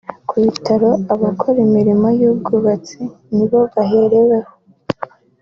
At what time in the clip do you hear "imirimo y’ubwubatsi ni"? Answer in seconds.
1.67-3.45